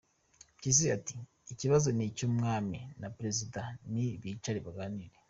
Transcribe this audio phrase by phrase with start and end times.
[0.55, 1.15] Mpyisi ati
[1.53, 3.61] “ikibazo ni icy’ Umwami na perezida…
[3.91, 5.15] ni bicare baganire”.